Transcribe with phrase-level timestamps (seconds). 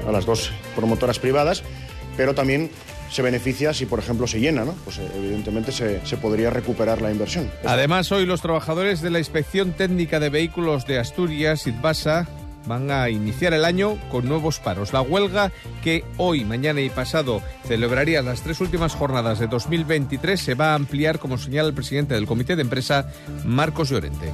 [0.08, 1.64] a las dos promotoras privadas,
[2.16, 2.70] pero también
[3.12, 4.74] se beneficia si, por ejemplo, se llena, ¿no?
[4.86, 7.50] Pues evidentemente se, se, podría recuperar la inversión.
[7.66, 12.28] Además, hoy los trabajadores de la Inspección Técnica de Vehículos de Asturias, ITBASA,
[12.66, 14.94] van a iniciar el año con nuevos paros.
[14.94, 15.52] La huelga
[15.84, 20.76] que hoy, mañana y pasado celebraría las tres últimas jornadas de 2023 se va a
[20.76, 23.08] ampliar, como señala el presidente del comité de empresa,
[23.46, 24.32] Marcos Llorente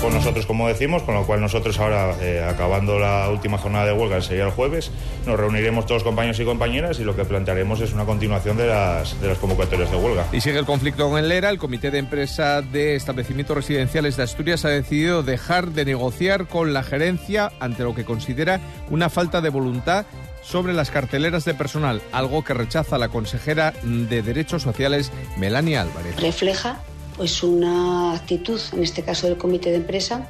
[0.00, 3.92] con nosotros, como decimos, con lo cual nosotros ahora, eh, acabando la última jornada de
[3.92, 4.90] huelga, sería el jueves,
[5.26, 9.20] nos reuniremos todos compañeros y compañeras y lo que plantearemos es una continuación de las,
[9.20, 10.26] de las convocatorias de huelga.
[10.32, 11.50] Y sigue el conflicto con el ERA.
[11.50, 16.72] El Comité de Empresa de Establecimientos Residenciales de Asturias ha decidido dejar de negociar con
[16.72, 20.06] la gerencia ante lo que considera una falta de voluntad
[20.42, 26.20] sobre las carteleras de personal, algo que rechaza la consejera de Derechos Sociales, Melania Álvarez.
[26.20, 26.78] Refleja
[27.16, 30.28] pues una actitud, en este caso del comité de empresa,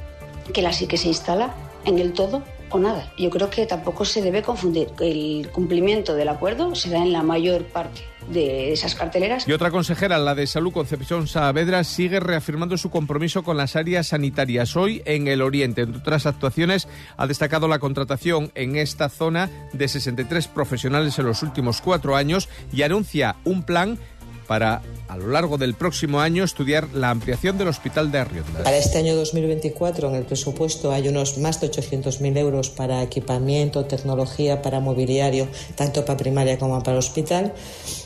[0.53, 1.53] que la sí que se instala
[1.85, 3.11] en el todo o nada.
[3.17, 4.89] Yo creo que tampoco se debe confundir.
[4.99, 9.47] El cumplimiento del acuerdo se da en la mayor parte de esas carteleras.
[9.47, 14.07] Y otra consejera, la de Salud, Concepción Saavedra, sigue reafirmando su compromiso con las áreas
[14.07, 14.75] sanitarias.
[14.75, 19.87] Hoy en el Oriente, entre otras actuaciones, ha destacado la contratación en esta zona de
[19.87, 23.99] 63 profesionales en los últimos cuatro años y anuncia un plan
[24.47, 28.63] para a lo largo del próximo año estudiar la ampliación del hospital de Arriondas.
[28.63, 33.85] Para este año 2024 en el presupuesto hay unos más de 800.000 euros para equipamiento,
[33.85, 37.53] tecnología, para mobiliario, tanto para primaria como para hospital.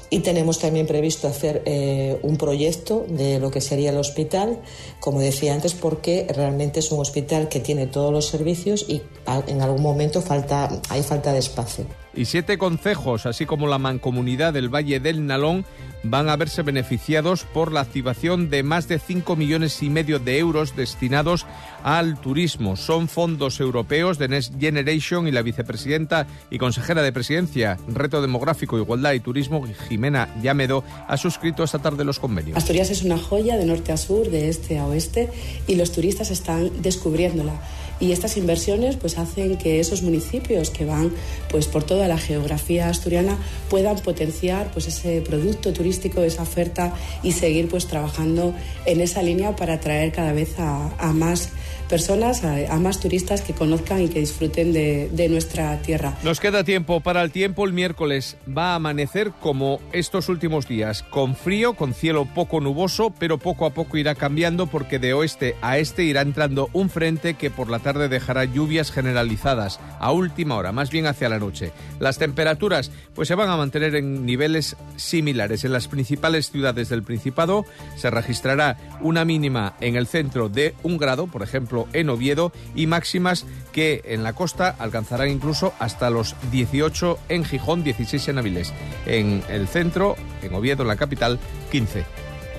[0.10, 4.60] Y tenemos también previsto hacer eh, un proyecto de lo que sería el hospital,
[5.00, 9.02] como decía antes, porque realmente es un hospital que tiene todos los servicios y
[9.48, 11.86] en algún momento falta, hay falta de espacio.
[12.16, 15.64] Y siete concejos, así como la mancomunidad del Valle del Nalón,
[16.04, 20.40] van a verse beneficiados por la activación de más de 5 millones y medio de
[20.40, 21.46] euros destinados
[21.84, 22.76] al turismo.
[22.76, 28.78] Son fondos europeos de Next Generation y la vicepresidenta y consejera de presidencia, Reto Demográfico,
[28.78, 29.66] Igualdad y Turismo,
[30.00, 32.56] Jimena Llamedo, ha suscrito esta tarde los convenios.
[32.56, 35.30] Asturias es una joya de norte a sur, de este a oeste,
[35.68, 37.54] y los turistas están descubriéndola
[38.00, 41.12] y estas inversiones pues hacen que esos municipios que van
[41.50, 43.38] pues por toda la geografía asturiana
[43.70, 46.94] puedan potenciar pues ese producto turístico, esa oferta
[47.24, 48.54] y seguir pues trabajando
[48.86, 51.50] en esa línea para atraer cada vez a, más
[51.90, 56.16] personas, a, más turistas que conozcan y que disfruten de, de, nuestra tierra.
[56.24, 57.66] Nos queda tiempo para el tiempo.
[57.66, 63.12] El miércoles va a amanecer como estos últimos días, con frío, con cielo poco nuboso,
[63.18, 67.34] pero poco a poco irá cambiando porque de oeste a este irá entrando un frente
[67.34, 71.72] que por la dejará lluvias generalizadas a última hora, más bien hacia la noche.
[72.00, 75.64] Las temperaturas pues se van a mantener en niveles similares.
[75.64, 80.98] En las principales ciudades del Principado se registrará una mínima en el centro de un
[80.98, 86.36] grado, por ejemplo, en Oviedo y máximas que en la costa alcanzarán incluso hasta los
[86.52, 88.74] 18 en Gijón, 16 en Avilés.
[89.06, 91.40] En el centro, en Oviedo, en la capital,
[91.72, 92.06] 15.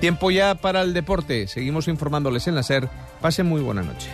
[0.00, 1.46] Tiempo ya para el deporte.
[1.46, 2.88] Seguimos informándoles en la SER.
[3.20, 4.08] Pasen muy buena noche.